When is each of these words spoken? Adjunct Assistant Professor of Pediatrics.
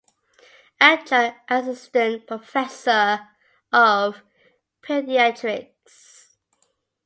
Adjunct 0.79 1.37
Assistant 1.47 2.25
Professor 2.25 3.19
of 3.71 4.23
Pediatrics. 4.81 6.37